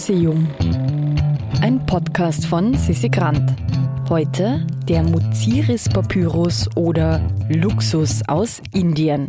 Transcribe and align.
Museum. 0.00 0.48
Ein 1.60 1.84
Podcast 1.84 2.46
von 2.46 2.72
Sissi 2.72 3.10
Grant. 3.10 3.54
Heute 4.08 4.66
der 4.88 5.02
Muziris 5.02 5.90
Papyrus 5.90 6.74
oder 6.74 7.20
Luxus 7.50 8.22
aus 8.26 8.62
Indien. 8.72 9.28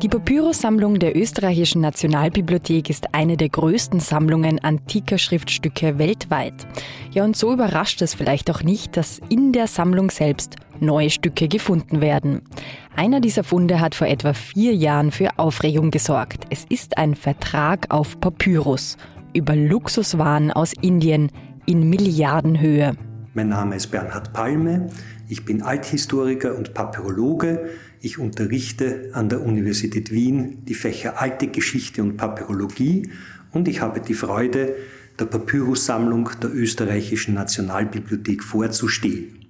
Die 0.00 0.08
Papyrus-Sammlung 0.08 0.98
der 0.98 1.14
Österreichischen 1.14 1.82
Nationalbibliothek 1.82 2.88
ist 2.88 3.12
eine 3.12 3.36
der 3.36 3.50
größten 3.50 4.00
Sammlungen 4.00 4.60
antiker 4.60 5.18
Schriftstücke 5.18 5.98
weltweit. 5.98 6.66
Ja, 7.10 7.24
und 7.24 7.36
so 7.36 7.52
überrascht 7.52 8.00
es 8.00 8.14
vielleicht 8.14 8.50
auch 8.50 8.62
nicht, 8.62 8.96
dass 8.96 9.20
in 9.28 9.52
der 9.52 9.66
Sammlung 9.66 10.10
selbst 10.10 10.56
neue 10.80 11.10
Stücke 11.10 11.48
gefunden 11.48 12.00
werden. 12.00 12.40
Einer 12.96 13.20
dieser 13.20 13.44
Funde 13.44 13.78
hat 13.78 13.94
vor 13.94 14.06
etwa 14.06 14.32
vier 14.32 14.74
Jahren 14.74 15.10
für 15.10 15.38
Aufregung 15.38 15.90
gesorgt. 15.90 16.46
Es 16.48 16.64
ist 16.70 16.96
ein 16.96 17.14
Vertrag 17.14 17.90
auf 17.90 18.18
Papyrus 18.20 18.96
über 19.32 19.54
Luxuswaren 19.54 20.50
aus 20.50 20.72
Indien 20.80 21.30
in 21.66 21.88
Milliardenhöhe. 21.88 22.96
Mein 23.34 23.48
Name 23.48 23.76
ist 23.76 23.88
Bernhard 23.88 24.32
Palme. 24.32 24.90
Ich 25.28 25.44
bin 25.44 25.62
Althistoriker 25.62 26.56
und 26.56 26.74
Papyrologe. 26.74 27.70
Ich 28.00 28.18
unterrichte 28.18 29.10
an 29.12 29.28
der 29.28 29.42
Universität 29.42 30.10
Wien 30.10 30.64
die 30.64 30.74
Fächer 30.74 31.20
Alte 31.20 31.46
Geschichte 31.48 32.02
und 32.02 32.16
Papyrologie 32.16 33.10
und 33.52 33.68
ich 33.68 33.80
habe 33.80 34.00
die 34.00 34.14
Freude, 34.14 34.74
der 35.18 35.26
Papyrussammlung 35.26 36.30
der 36.42 36.52
Österreichischen 36.54 37.34
Nationalbibliothek 37.34 38.42
vorzustehen. 38.42 39.46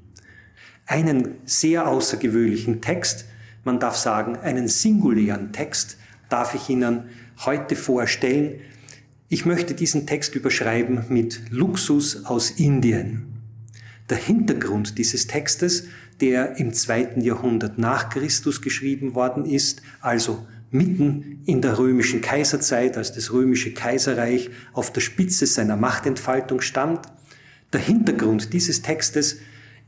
Einen 0.86 1.36
sehr 1.44 1.86
außergewöhnlichen 1.86 2.80
Text, 2.80 3.26
man 3.64 3.78
darf 3.78 3.96
sagen 3.96 4.36
einen 4.36 4.68
singulären 4.68 5.52
Text, 5.52 5.96
darf 6.28 6.54
ich 6.54 6.68
Ihnen 6.68 7.04
heute 7.44 7.76
vorstellen. 7.76 8.54
Ich 9.32 9.46
möchte 9.46 9.74
diesen 9.74 10.08
Text 10.08 10.34
überschreiben 10.34 11.04
mit 11.08 11.40
Luxus 11.50 12.24
aus 12.24 12.50
Indien. 12.50 13.28
Der 14.08 14.16
Hintergrund 14.16 14.98
dieses 14.98 15.28
Textes, 15.28 15.84
der 16.20 16.56
im 16.56 16.72
zweiten 16.72 17.20
Jahrhundert 17.20 17.78
nach 17.78 18.08
Christus 18.08 18.60
geschrieben 18.60 19.14
worden 19.14 19.44
ist, 19.46 19.82
also 20.00 20.44
mitten 20.72 21.42
in 21.46 21.62
der 21.62 21.78
römischen 21.78 22.22
Kaiserzeit, 22.22 22.96
als 22.96 23.12
das 23.12 23.32
römische 23.32 23.72
Kaiserreich 23.72 24.50
auf 24.72 24.92
der 24.92 25.00
Spitze 25.00 25.46
seiner 25.46 25.76
Machtentfaltung 25.76 26.60
stand. 26.60 26.98
Der 27.72 27.78
Hintergrund 27.80 28.52
dieses 28.52 28.82
Textes 28.82 29.36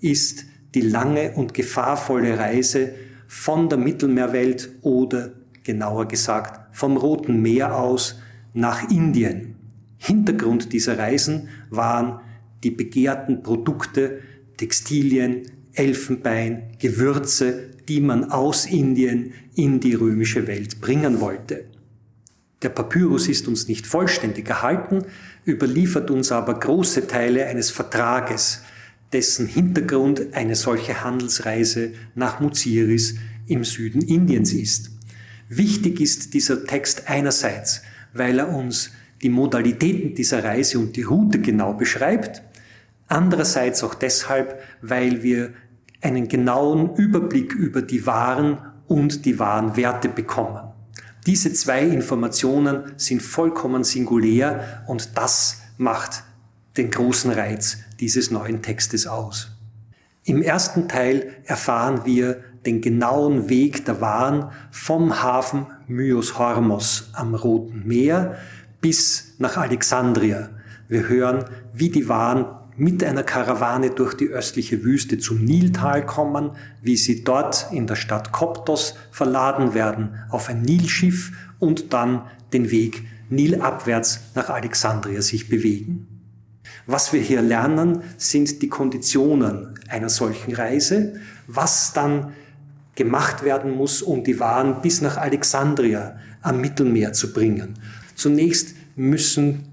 ist 0.01 0.45
die 0.77 0.83
lange 0.83 1.33
und 1.33 1.53
gefahrvolle 1.53 2.39
Reise 2.39 2.95
von 3.27 3.69
der 3.69 3.79
Mittelmeerwelt 3.79 4.71
oder 4.83 5.33
genauer 5.65 6.07
gesagt 6.07 6.61
vom 6.77 6.97
Roten 6.97 7.43
Meer 7.43 7.77
aus 7.77 8.21
nach 8.55 8.91
Indien. 8.91 9.55
Hintergrund 9.99 10.73
dieser 10.73 10.99
Reisen 10.99 11.49
waren 11.71 12.21
die 12.63 12.71
begehrten 12.71 13.43
Produkte, 13.43 14.21
Textilien, 14.57 15.43
Elfenbein, 15.75 16.75
Gewürze, 16.79 17.71
die 17.89 18.01
man 18.01 18.31
aus 18.31 18.67
Indien 18.67 19.33
in 19.55 19.81
die 19.81 19.95
römische 19.95 20.47
Welt 20.47 20.81
bringen 20.81 21.21
wollte. 21.21 21.65
Der 22.63 22.69
Papyrus 22.69 23.29
ist 23.29 23.49
uns 23.49 23.67
nicht 23.67 23.87
vollständig 23.87 24.49
erhalten, 24.49 25.05
überliefert 25.47 26.11
uns 26.11 26.31
aber 26.31 26.59
große 26.61 27.09
Teile 27.09 27.47
eines 27.47 27.71
Vertrages, 27.71 28.63
dessen 29.13 29.47
Hintergrund 29.47 30.33
eine 30.33 30.55
solche 30.55 31.03
Handelsreise 31.03 31.93
nach 32.15 32.41
Muziris 32.41 33.17
im 33.47 33.65
Süden 33.65 34.01
Indiens 34.03 34.53
ist. 34.53 34.91
Wichtig 35.49 36.01
ist 36.01 36.35
dieser 36.35 36.65
Text 36.65 37.09
einerseits, 37.09 37.83
weil 38.13 38.39
er 38.39 38.49
uns 38.49 38.91
die 39.23 39.31
Modalitäten 39.31 40.15
dieser 40.15 40.43
Reise 40.43 40.79
und 40.79 40.97
die 40.97 41.03
Route 41.03 41.41
genau 41.41 41.75
beschreibt, 41.75 42.43
Andererseits 43.13 43.85
auch 43.85 43.93
deshalb, 43.93 44.59
weil 44.81 45.23
wir 45.23 45.53
einen 46.01 46.29
genauen 46.29 46.97
Überblick 46.97 47.53
über 47.53 47.83
die 47.83 48.07
Waren 48.07 48.57
und 48.89 49.27
die 49.27 49.39
Warenwerte 49.39 50.09
bekommen. 50.09 50.73
Diese 51.27 51.53
zwei 51.53 51.83
Informationen 51.83 52.93
sind 52.97 53.21
vollkommen 53.21 53.85
singulär 53.85 54.85
und 54.87 55.11
das 55.19 55.61
macht 55.77 56.25
den 56.79 56.91
großen 56.91 57.31
Reiz 57.31 57.81
dieses 58.01 58.31
neuen 58.31 58.63
Textes 58.63 59.07
aus. 59.07 59.51
Im 60.25 60.41
ersten 60.41 60.89
Teil 60.89 61.35
erfahren 61.45 62.07
wir 62.07 62.43
den 62.65 62.81
genauen 62.81 63.51
Weg 63.51 63.85
der 63.85 64.01
Waren 64.01 64.53
vom 64.71 65.23
Hafen 65.23 65.67
Myos 65.93 66.39
Hormos 66.39 67.11
am 67.13 67.35
Roten 67.35 67.87
Meer 67.87 68.39
bis 68.81 69.35
nach 69.39 69.57
Alexandria. 69.57 70.51
Wir 70.89 71.09
hören, 71.09 71.45
wie 71.73 71.91
die 71.91 72.09
Waren 72.09 72.47
mit 72.77 73.05
einer 73.05 73.23
Karawane 73.23 73.91
durch 73.91 74.15
die 74.15 74.29
östliche 74.29 74.83
Wüste 74.83 75.19
zum 75.19 75.45
Niltal 75.45 76.07
kommen, 76.07 76.53
wie 76.81 76.97
sie 76.97 77.23
dort 77.23 77.69
in 77.71 77.87
der 77.87 77.97
Stadt 77.97 78.33
Koptos 78.33 78.95
verladen 79.11 79.75
werden 79.75 80.15
auf 80.31 80.49
ein 80.49 80.63
Nilschiff 80.63 81.33
und 81.59 81.93
dann 81.93 82.23
den 82.53 82.71
Weg 82.71 83.05
nilabwärts 83.29 84.21
nach 84.35 84.49
Alexandria 84.49 85.21
sich 85.21 85.49
bewegen. 85.49 86.09
Was 86.87 87.13
wir 87.13 87.21
hier 87.21 87.43
lernen, 87.43 88.03
sind 88.17 88.63
die 88.63 88.69
Konditionen 88.69 89.79
einer 89.89 90.09
solchen 90.09 90.55
Reise, 90.55 91.15
was 91.47 91.93
dann 91.93 92.33
gemacht 92.95 93.43
werden 93.45 93.71
muss, 93.71 94.03
um 94.03 94.23
die 94.23 94.39
Waren 94.39 94.83
bis 94.83 95.01
nach 95.01 95.17
Alexandria 95.17 96.19
am 96.43 96.61
Mittelmeer 96.61 97.13
zu 97.13 97.33
bringen. 97.33 97.75
Zunächst 98.15 98.75
müssen 98.97 99.69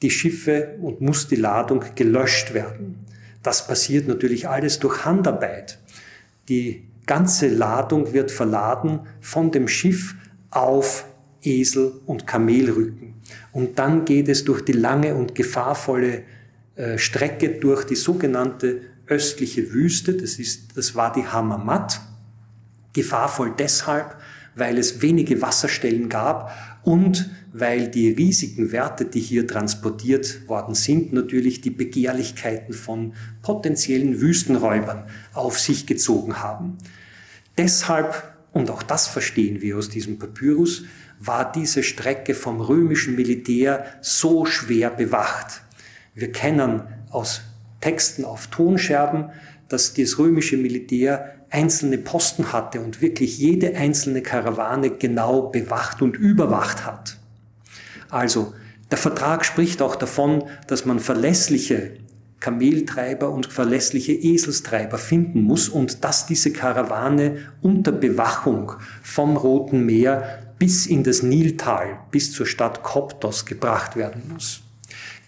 die 0.00 0.10
Schiffe 0.10 0.76
und 0.80 1.00
muss 1.00 1.28
die 1.28 1.36
Ladung 1.36 1.84
gelöscht 1.94 2.54
werden. 2.54 3.06
Das 3.42 3.66
passiert 3.66 4.08
natürlich 4.08 4.48
alles 4.48 4.78
durch 4.78 5.04
Handarbeit. 5.04 5.78
Die 6.48 6.84
ganze 7.06 7.48
Ladung 7.48 8.12
wird 8.12 8.30
verladen 8.30 9.00
von 9.20 9.50
dem 9.50 9.68
Schiff 9.68 10.14
auf 10.50 11.06
Esel 11.42 12.00
und 12.06 12.26
Kamelrücken. 12.26 13.14
Und 13.52 13.78
dann 13.78 14.04
geht 14.04 14.28
es 14.28 14.44
durch 14.44 14.64
die 14.64 14.72
lange 14.72 15.14
und 15.14 15.34
gefahrvolle 15.34 16.22
äh, 16.76 16.98
Strecke 16.98 17.50
durch 17.50 17.84
die 17.84 17.96
sogenannte 17.96 18.80
östliche 19.06 19.72
Wüste. 19.72 20.14
Das, 20.14 20.38
ist, 20.38 20.76
das 20.76 20.94
war 20.94 21.12
die 21.12 21.26
Hammamat. 21.26 22.00
Gefahrvoll 22.92 23.54
deshalb, 23.58 24.16
weil 24.54 24.78
es 24.78 25.00
wenige 25.00 25.40
Wasserstellen 25.40 26.08
gab 26.08 26.52
und 26.82 27.30
weil 27.52 27.88
die 27.88 28.10
riesigen 28.10 28.72
Werte, 28.72 29.04
die 29.04 29.20
hier 29.20 29.46
transportiert 29.46 30.48
worden 30.48 30.74
sind, 30.74 31.12
natürlich 31.12 31.60
die 31.60 31.70
Begehrlichkeiten 31.70 32.74
von 32.74 33.14
potenziellen 33.42 34.20
Wüstenräubern 34.20 35.04
auf 35.34 35.58
sich 35.58 35.86
gezogen 35.86 36.42
haben. 36.42 36.78
Deshalb, 37.58 38.34
und 38.52 38.70
auch 38.70 38.82
das 38.82 39.06
verstehen 39.06 39.60
wir 39.60 39.76
aus 39.76 39.90
diesem 39.90 40.18
Papyrus, 40.18 40.84
war 41.18 41.52
diese 41.52 41.82
Strecke 41.82 42.34
vom 42.34 42.60
römischen 42.60 43.14
Militär 43.14 43.84
so 44.00 44.44
schwer 44.44 44.90
bewacht. 44.90 45.62
Wir 46.14 46.32
kennen 46.32 46.82
aus 47.10 47.42
Texten 47.80 48.24
auf 48.24 48.46
Tonscherben, 48.48 49.30
dass 49.72 49.94
das 49.94 50.18
römische 50.18 50.56
Militär 50.56 51.34
einzelne 51.50 51.98
Posten 51.98 52.52
hatte 52.52 52.80
und 52.80 53.00
wirklich 53.00 53.38
jede 53.38 53.74
einzelne 53.74 54.22
Karawane 54.22 54.90
genau 54.90 55.42
bewacht 55.48 56.02
und 56.02 56.16
überwacht 56.16 56.84
hat. 56.84 57.18
Also, 58.10 58.54
der 58.90 58.98
Vertrag 58.98 59.44
spricht 59.44 59.80
auch 59.80 59.96
davon, 59.96 60.44
dass 60.66 60.84
man 60.84 61.00
verlässliche 61.00 61.92
Kameltreiber 62.40 63.30
und 63.30 63.46
verlässliche 63.46 64.12
Eselstreiber 64.12 64.98
finden 64.98 65.42
muss 65.42 65.68
und 65.68 66.04
dass 66.04 66.26
diese 66.26 66.52
Karawane 66.52 67.36
unter 67.62 67.92
Bewachung 67.92 68.72
vom 69.02 69.36
Roten 69.36 69.86
Meer 69.86 70.40
bis 70.58 70.86
in 70.86 71.04
das 71.04 71.22
Niltal, 71.22 72.00
bis 72.10 72.32
zur 72.32 72.46
Stadt 72.46 72.82
Koptos 72.82 73.46
gebracht 73.46 73.96
werden 73.96 74.22
muss. 74.32 74.60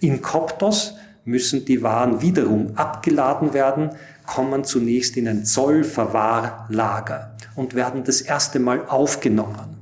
In 0.00 0.20
Koptos 0.20 0.94
müssen 1.24 1.64
die 1.64 1.82
Waren 1.82 2.20
wiederum 2.20 2.76
abgeladen 2.76 3.54
werden, 3.54 3.90
kommen 4.26 4.64
zunächst 4.64 5.16
in 5.16 5.28
ein 5.28 5.44
Zollverwahrlager 5.44 7.36
und 7.54 7.74
werden 7.74 8.04
das 8.04 8.20
erste 8.20 8.58
Mal 8.58 8.86
aufgenommen. 8.86 9.76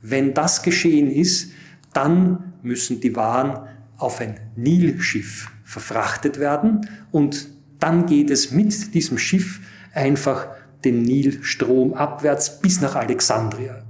Wenn 0.00 0.34
das 0.34 0.62
geschehen 0.62 1.10
ist, 1.10 1.50
dann 1.92 2.54
müssen 2.62 3.00
die 3.00 3.14
Waren 3.16 3.68
auf 3.96 4.20
ein 4.20 4.38
Nilschiff 4.56 5.50
verfrachtet 5.64 6.38
werden 6.38 6.88
und 7.10 7.48
dann 7.78 8.06
geht 8.06 8.30
es 8.30 8.50
mit 8.50 8.94
diesem 8.94 9.18
Schiff 9.18 9.60
einfach 9.92 10.48
den 10.84 11.02
Nilstrom 11.02 11.94
abwärts 11.94 12.60
bis 12.60 12.80
nach 12.80 12.94
Alexandria. 12.94 13.82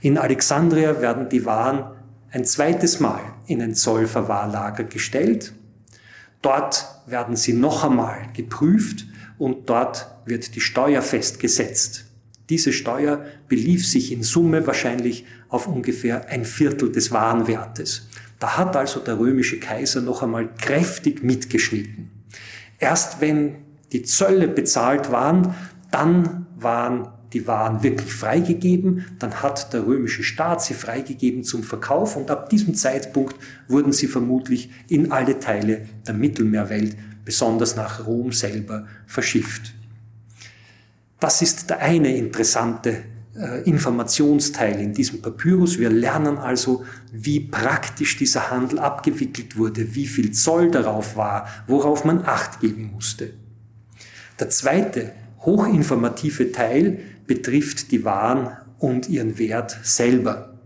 In 0.00 0.18
Alexandria 0.18 1.00
werden 1.00 1.28
die 1.28 1.44
Waren 1.44 1.96
ein 2.30 2.44
zweites 2.44 3.00
Mal 3.00 3.20
in 3.46 3.62
ein 3.62 3.74
Zollverwahrlager 3.74 4.84
gestellt 4.84 5.54
Dort 6.44 6.93
werden 7.06 7.36
sie 7.36 7.52
noch 7.52 7.84
einmal 7.84 8.28
geprüft 8.34 9.06
und 9.38 9.68
dort 9.68 10.08
wird 10.26 10.54
die 10.54 10.60
Steuer 10.60 11.02
festgesetzt. 11.02 12.06
Diese 12.50 12.72
Steuer 12.72 13.24
belief 13.48 13.86
sich 13.86 14.12
in 14.12 14.22
Summe 14.22 14.66
wahrscheinlich 14.66 15.24
auf 15.48 15.66
ungefähr 15.66 16.28
ein 16.28 16.44
Viertel 16.44 16.92
des 16.92 17.10
Warenwertes. 17.10 18.08
Da 18.38 18.58
hat 18.58 18.76
also 18.76 19.00
der 19.00 19.18
römische 19.18 19.58
Kaiser 19.58 20.02
noch 20.02 20.22
einmal 20.22 20.52
kräftig 20.54 21.22
mitgeschnitten. 21.22 22.10
Erst 22.78 23.20
wenn 23.20 23.56
die 23.92 24.02
Zölle 24.02 24.48
bezahlt 24.48 25.10
waren, 25.10 25.54
dann 25.90 26.46
waren 26.56 27.08
die 27.34 27.46
Waren 27.46 27.82
wirklich 27.82 28.12
freigegeben, 28.12 29.04
dann 29.18 29.42
hat 29.42 29.72
der 29.72 29.86
römische 29.86 30.22
Staat 30.22 30.62
sie 30.62 30.74
freigegeben 30.74 31.42
zum 31.42 31.62
Verkauf 31.62 32.16
und 32.16 32.30
ab 32.30 32.48
diesem 32.48 32.74
Zeitpunkt 32.74 33.36
wurden 33.68 33.92
sie 33.92 34.06
vermutlich 34.06 34.70
in 34.88 35.12
alle 35.12 35.40
Teile 35.40 35.86
der 36.06 36.14
Mittelmeerwelt, 36.14 36.96
besonders 37.24 37.76
nach 37.76 38.06
Rom 38.06 38.32
selber, 38.32 38.86
verschifft. 39.06 39.74
Das 41.20 41.42
ist 41.42 41.70
der 41.70 41.80
eine 41.80 42.16
interessante 42.16 43.02
äh, 43.36 43.62
Informationsteil 43.62 44.80
in 44.80 44.92
diesem 44.92 45.20
Papyrus. 45.20 45.78
Wir 45.78 45.90
lernen 45.90 46.38
also, 46.38 46.84
wie 47.12 47.40
praktisch 47.40 48.16
dieser 48.16 48.50
Handel 48.50 48.78
abgewickelt 48.78 49.56
wurde, 49.56 49.94
wie 49.94 50.06
viel 50.06 50.30
Zoll 50.32 50.70
darauf 50.70 51.16
war, 51.16 51.48
worauf 51.66 52.04
man 52.04 52.24
Acht 52.24 52.60
geben 52.60 52.92
musste. 52.94 53.32
Der 54.38 54.50
zweite 54.50 55.12
hochinformative 55.40 56.52
Teil 56.52 57.00
betrifft 57.26 57.90
die 57.90 58.04
Waren 58.04 58.56
und 58.78 59.08
ihren 59.08 59.38
Wert 59.38 59.78
selber. 59.82 60.58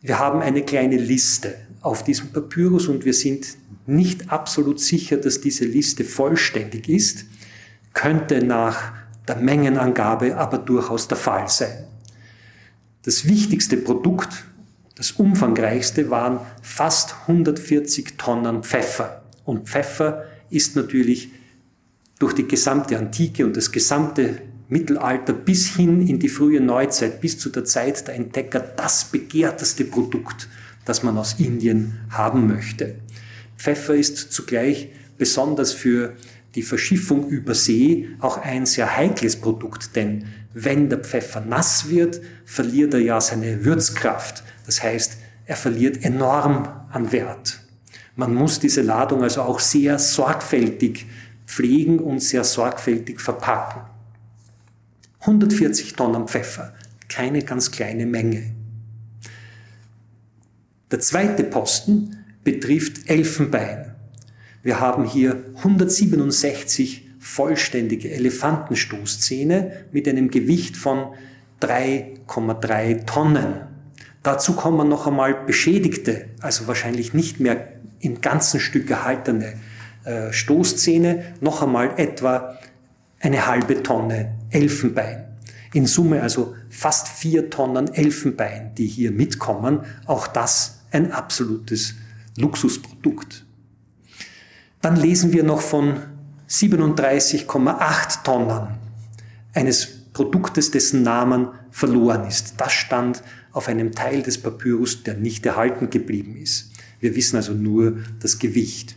Wir 0.00 0.18
haben 0.18 0.40
eine 0.40 0.62
kleine 0.62 0.96
Liste 0.96 1.56
auf 1.80 2.04
diesem 2.04 2.32
Papyrus 2.32 2.88
und 2.88 3.04
wir 3.04 3.14
sind 3.14 3.56
nicht 3.86 4.30
absolut 4.30 4.80
sicher, 4.80 5.16
dass 5.16 5.40
diese 5.40 5.64
Liste 5.64 6.04
vollständig 6.04 6.88
ist, 6.88 7.24
könnte 7.94 8.44
nach 8.44 8.92
der 9.26 9.36
Mengenangabe 9.36 10.36
aber 10.36 10.58
durchaus 10.58 11.08
der 11.08 11.16
Fall 11.16 11.48
sein. 11.48 11.84
Das 13.02 13.26
wichtigste 13.26 13.76
Produkt, 13.76 14.44
das 14.94 15.12
umfangreichste, 15.12 16.10
waren 16.10 16.40
fast 16.62 17.14
140 17.22 18.16
Tonnen 18.18 18.62
Pfeffer. 18.62 19.22
Und 19.44 19.68
Pfeffer 19.68 20.24
ist 20.50 20.76
natürlich 20.76 21.30
durch 22.18 22.34
die 22.34 22.48
gesamte 22.48 22.98
Antike 22.98 23.46
und 23.46 23.56
das 23.56 23.70
gesamte 23.70 24.42
Mittelalter 24.68 25.32
bis 25.32 25.76
hin 25.76 26.06
in 26.06 26.18
die 26.18 26.28
frühe 26.28 26.60
Neuzeit, 26.60 27.20
bis 27.20 27.38
zu 27.38 27.48
der 27.48 27.64
Zeit 27.64 28.06
der 28.06 28.14
Entdecker, 28.14 28.60
das 28.60 29.06
begehrteste 29.06 29.84
Produkt, 29.84 30.48
das 30.84 31.02
man 31.02 31.16
aus 31.16 31.36
Indien 31.38 32.00
haben 32.10 32.46
möchte. 32.46 32.96
Pfeffer 33.56 33.94
ist 33.94 34.32
zugleich 34.32 34.90
besonders 35.16 35.72
für 35.72 36.14
die 36.54 36.62
Verschiffung 36.62 37.28
über 37.28 37.54
See 37.54 38.08
auch 38.20 38.38
ein 38.38 38.66
sehr 38.66 38.96
heikles 38.96 39.36
Produkt, 39.36 39.96
denn 39.96 40.26
wenn 40.54 40.88
der 40.88 40.98
Pfeffer 40.98 41.40
nass 41.40 41.88
wird, 41.88 42.20
verliert 42.44 42.94
er 42.94 43.00
ja 43.00 43.20
seine 43.20 43.64
Würzkraft. 43.64 44.42
Das 44.66 44.82
heißt, 44.82 45.18
er 45.46 45.56
verliert 45.56 46.04
enorm 46.04 46.68
an 46.90 47.12
Wert. 47.12 47.60
Man 48.16 48.34
muss 48.34 48.58
diese 48.58 48.82
Ladung 48.82 49.22
also 49.22 49.42
auch 49.42 49.60
sehr 49.60 49.98
sorgfältig 49.98 51.06
pflegen 51.46 52.00
und 52.00 52.20
sehr 52.20 52.44
sorgfältig 52.44 53.20
verpacken. 53.20 53.82
140 55.20 55.94
Tonnen 55.94 56.28
Pfeffer, 56.28 56.74
keine 57.08 57.42
ganz 57.42 57.70
kleine 57.70 58.06
Menge. 58.06 58.54
Der 60.90 61.00
zweite 61.00 61.44
Posten 61.44 62.24
betrifft 62.44 63.10
Elfenbein. 63.10 63.94
Wir 64.62 64.80
haben 64.80 65.04
hier 65.04 65.44
167 65.56 67.08
vollständige 67.18 68.10
Elefantenstoßzähne 68.10 69.86
mit 69.92 70.08
einem 70.08 70.30
Gewicht 70.30 70.76
von 70.76 71.14
3,3 71.60 73.04
Tonnen. 73.04 73.60
Dazu 74.22 74.54
kommen 74.54 74.88
noch 74.88 75.06
einmal 75.06 75.34
beschädigte, 75.44 76.26
also 76.40 76.66
wahrscheinlich 76.66 77.12
nicht 77.12 77.40
mehr 77.40 77.72
im 78.00 78.20
ganzen 78.20 78.60
Stück 78.60 78.90
erhaltene 78.90 79.54
äh, 80.04 80.32
Stoßzähne 80.32 81.34
noch 81.40 81.62
einmal 81.62 81.92
etwa 81.98 82.58
eine 83.20 83.46
halbe 83.46 83.82
Tonne 83.82 84.34
Elfenbein. 84.50 85.24
In 85.72 85.86
Summe 85.86 86.22
also 86.22 86.54
fast 86.70 87.08
vier 87.08 87.50
Tonnen 87.50 87.92
Elfenbein, 87.92 88.74
die 88.76 88.86
hier 88.86 89.10
mitkommen. 89.10 89.80
Auch 90.06 90.26
das 90.26 90.80
ein 90.90 91.12
absolutes 91.12 91.94
Luxusprodukt. 92.36 93.44
Dann 94.80 94.96
lesen 94.96 95.32
wir 95.32 95.42
noch 95.42 95.60
von 95.60 95.96
37,8 96.48 98.22
Tonnen 98.22 98.68
eines 99.52 99.86
Produktes, 100.12 100.70
dessen 100.70 101.02
Namen 101.02 101.48
verloren 101.70 102.26
ist. 102.26 102.54
Das 102.58 102.72
stand 102.72 103.22
auf 103.52 103.68
einem 103.68 103.92
Teil 103.92 104.22
des 104.22 104.38
Papyrus, 104.38 105.02
der 105.02 105.14
nicht 105.14 105.44
erhalten 105.44 105.90
geblieben 105.90 106.36
ist. 106.36 106.70
Wir 107.00 107.14
wissen 107.14 107.36
also 107.36 107.52
nur 107.52 107.98
das 108.20 108.38
Gewicht. 108.38 108.96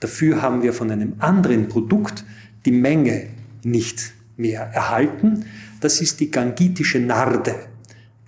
Dafür 0.00 0.42
haben 0.42 0.62
wir 0.62 0.72
von 0.72 0.90
einem 0.90 1.14
anderen 1.18 1.68
Produkt 1.68 2.24
die 2.64 2.72
Menge 2.72 3.28
nicht 3.66 4.12
mehr 4.36 4.62
erhalten. 4.62 5.44
Das 5.80 6.00
ist 6.00 6.20
die 6.20 6.30
gangitische 6.30 7.00
Narde. 7.00 7.54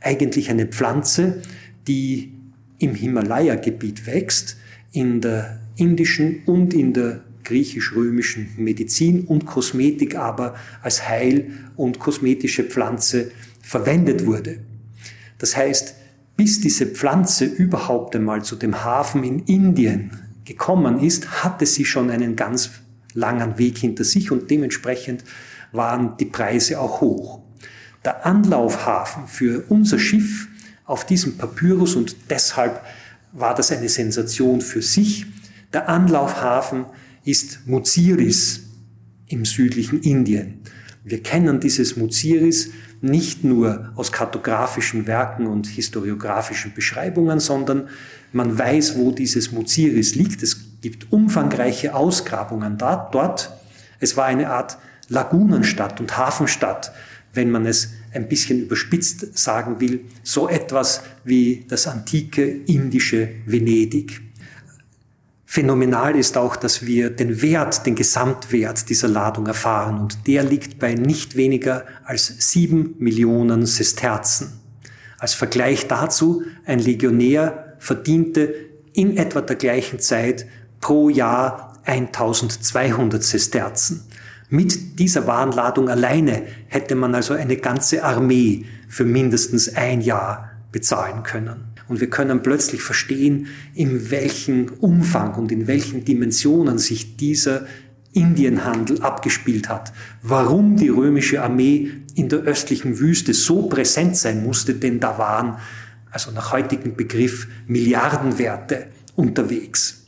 Eigentlich 0.01 0.51
eine 0.51 0.67
Pflanze, 0.67 1.43
die 1.87 2.33
im 2.79 2.95
Himalaya-Gebiet 2.95 4.07
wächst, 4.07 4.57
in 4.93 5.21
der 5.21 5.61
indischen 5.77 6.43
und 6.47 6.75
in 6.75 6.93
der 6.93 7.23
griechisch-römischen 7.45 8.49
Medizin 8.57 9.25
und 9.25 9.47
Kosmetik 9.47 10.17
aber 10.17 10.55
als 10.83 11.09
Heil- 11.09 11.51
und 11.77 11.99
kosmetische 11.99 12.65
Pflanze 12.65 13.31
verwendet 13.63 14.27
wurde. 14.27 14.59
Das 15.39 15.57
heißt, 15.57 15.95
bis 16.37 16.61
diese 16.61 16.87
Pflanze 16.87 17.47
überhaupt 17.47 18.15
einmal 18.15 18.43
zu 18.43 18.57
dem 18.57 18.85
Hafen 18.85 19.25
in 19.25 19.41
Indien 19.41 20.11
gekommen 20.45 21.01
ist, 21.01 21.43
hatte 21.43 21.67
sie 21.67 21.85
schon 21.85 22.11
einen 22.11 22.37
ganz 22.37 22.71
langen 23.15 23.59
Weg 23.59 23.79
hinter 23.79 24.05
sich 24.05 24.31
und 24.31 24.51
dementsprechend 24.51 25.25
waren 25.73 26.17
die 26.19 26.27
Preise 26.27 26.81
auch 26.81 27.01
hoch. 27.01 27.41
Der 28.05 28.27
Anlaufhafen 28.27 29.27
für 29.27 29.65
unser 29.69 29.99
Schiff 29.99 30.49
auf 30.85 31.05
diesem 31.05 31.37
Papyrus 31.37 31.95
und 31.95 32.17
deshalb 32.31 32.81
war 33.33 33.55
das 33.55 33.71
eine 33.73 33.89
Sensation 33.89 34.61
für 34.61 34.83
sich. 34.83 35.27
Der 35.73 35.89
Anlaufhafen 35.89 36.87
ist 37.25 37.67
Muziris 37.67 38.63
im 39.27 39.45
südlichen 39.45 40.01
Indien. 40.01 40.61
Wir 41.05 41.23
kennen 41.23 41.61
dieses 41.61 41.97
Muziris 41.97 42.71
nicht 43.01 43.45
nur 43.45 43.93
aus 43.95 44.11
kartografischen 44.13 45.07
Werken 45.07 45.47
und 45.47 45.67
historiografischen 45.67 46.75
Beschreibungen, 46.75 47.39
sondern 47.39 47.89
man 48.33 48.59
weiß, 48.59 48.97
wo 48.97 49.13
dieses 49.13 49.53
Muziris 49.53 50.15
liegt. 50.15 50.43
Es 50.43 50.68
gibt 50.81 51.13
umfangreiche 51.13 51.95
Ausgrabungen 51.95 52.79
dort. 52.79 53.51
Es 54.01 54.17
war 54.17 54.27
eine 54.27 54.51
Art 54.51 54.79
Lagunenstadt 55.09 56.01
und 56.01 56.17
Hafenstadt, 56.17 56.93
wenn 57.33 57.51
man 57.51 57.67
es 57.67 57.93
ein 58.13 58.29
bisschen 58.29 58.63
überspitzt 58.63 59.39
sagen 59.39 59.81
will, 59.81 60.05
so 60.23 60.49
etwas 60.49 61.03
wie 61.25 61.65
das 61.69 61.87
antike 61.87 62.45
indische 62.67 63.29
Venedig. 63.47 64.21
Phänomenal 65.51 66.15
ist 66.15 66.37
auch, 66.37 66.57
dass 66.57 66.87
wir 66.87 67.09
den 67.09 67.41
Wert, 67.41 67.87
den 67.87 67.95
Gesamtwert 67.95 68.91
dieser 68.91 69.09
Ladung 69.09 69.47
erfahren 69.47 69.99
und 69.99 70.27
der 70.27 70.43
liegt 70.43 70.79
bei 70.79 70.95
nicht 70.95 71.37
weniger 71.37 71.87
als 72.05 72.35
sieben 72.51 72.95
Millionen 72.99 73.65
Sesterzen. 73.65 74.61
Als 75.19 75.35
Vergleich 75.35 75.87
dazu, 75.87 76.43
ein 76.67 76.79
Legionär 76.79 77.75
verdiente 77.79 78.55
in 78.93 79.17
etwa 79.17 79.41
der 79.41 79.57
gleichen 79.57 80.01
Zeit 80.01 80.47
pro 80.81 81.09
Jahr 81.09 81.75
1200 81.85 83.23
Sesterzen. 83.23 84.03
Mit 84.51 84.99
dieser 84.99 85.27
Warenladung 85.27 85.89
alleine 85.89 86.43
hätte 86.69 86.95
man 86.95 87.15
also 87.15 87.35
eine 87.35 87.57
ganze 87.57 88.05
Armee 88.05 88.65
für 88.89 89.05
mindestens 89.05 89.75
ein 89.75 90.01
Jahr 90.01 90.51
bezahlen 90.73 91.23
können. 91.23 91.65
Und 91.89 92.01
wir 92.01 92.11
können 92.11 92.43
plötzlich 92.43 92.83
verstehen, 92.83 93.49
in 93.75 94.11
welchem 94.11 94.73
Umfang 94.81 95.35
und 95.35 95.51
in 95.51 95.67
welchen 95.67 96.05
Dimensionen 96.05 96.79
sich 96.79 97.17
dieser 97.17 97.67
Indienhandel 98.13 99.03
abgespielt 99.03 99.69
hat. 99.69 99.93
Warum 100.23 100.77
die 100.77 100.89
römische 100.89 101.43
Armee 101.43 101.91
in 102.15 102.29
der 102.29 102.41
östlichen 102.41 102.99
Wüste 102.99 103.33
so 103.33 103.69
präsent 103.69 104.17
sein 104.17 104.43
musste, 104.43 104.75
denn 104.75 105.01
da 105.01 105.19
waren, 105.19 105.57
also 106.11 106.31
nach 106.31 106.53
heutigem 106.53 106.97
Begriff, 106.97 107.49
Milliardenwerte 107.67 108.89
unterwegs. 109.15 110.08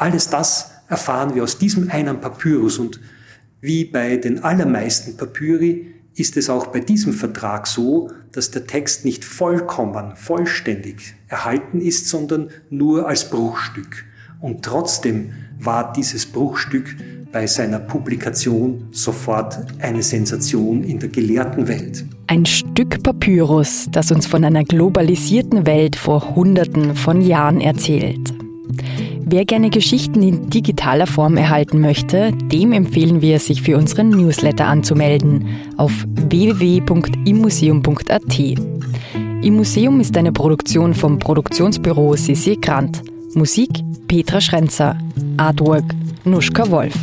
Alles 0.00 0.30
das 0.30 0.70
erfahren 0.88 1.34
wir 1.34 1.44
aus 1.44 1.58
diesem 1.58 1.90
einen 1.90 2.22
Papyrus 2.22 2.78
und 2.78 2.98
wie 3.60 3.84
bei 3.84 4.16
den 4.16 4.42
allermeisten 4.42 5.18
Papyri 5.18 5.88
ist 6.14 6.38
es 6.38 6.48
auch 6.48 6.68
bei 6.68 6.80
diesem 6.80 7.12
Vertrag 7.12 7.66
so, 7.66 8.10
dass 8.32 8.50
der 8.50 8.66
Text 8.66 9.04
nicht 9.04 9.26
vollkommen, 9.26 10.16
vollständig 10.16 11.16
erhalten 11.28 11.82
ist, 11.82 12.08
sondern 12.08 12.48
nur 12.70 13.08
als 13.08 13.28
Bruchstück. 13.28 14.06
Und 14.40 14.64
trotzdem 14.64 15.32
war 15.58 15.92
dieses 15.92 16.24
Bruchstück 16.24 16.96
bei 17.30 17.46
seiner 17.46 17.78
Publikation 17.78 18.88
sofort 18.92 19.58
eine 19.80 20.02
Sensation 20.02 20.82
in 20.82 20.98
der 20.98 21.10
gelehrten 21.10 21.68
Welt. 21.68 22.06
Ein 22.26 22.46
Stück 22.46 23.02
Papyrus, 23.02 23.88
das 23.92 24.10
uns 24.10 24.26
von 24.26 24.44
einer 24.44 24.64
globalisierten 24.64 25.66
Welt 25.66 25.94
vor 25.94 26.34
Hunderten 26.34 26.96
von 26.96 27.20
Jahren 27.20 27.60
erzählt. 27.60 28.32
Wer 29.32 29.44
gerne 29.44 29.70
Geschichten 29.70 30.24
in 30.24 30.50
digitaler 30.50 31.06
Form 31.06 31.36
erhalten 31.36 31.80
möchte, 31.80 32.32
dem 32.32 32.72
empfehlen 32.72 33.22
wir, 33.22 33.38
sich 33.38 33.62
für 33.62 33.76
unseren 33.76 34.10
Newsletter 34.10 34.66
anzumelden 34.66 35.46
auf 35.76 35.92
www.immuseum.at. 36.16 38.40
Im 39.42 39.54
Museum 39.54 40.00
ist 40.00 40.16
eine 40.16 40.32
Produktion 40.32 40.94
vom 40.94 41.20
Produktionsbüro 41.20 42.16
Sissi 42.16 42.56
Grant. 42.56 43.04
Musik 43.34 43.70
Petra 44.08 44.40
Schrenzer. 44.40 44.98
Artwork 45.36 45.84
Nuschka 46.24 46.68
Wolf. 46.68 46.96